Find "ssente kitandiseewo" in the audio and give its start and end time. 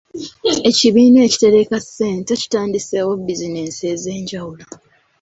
1.83-3.11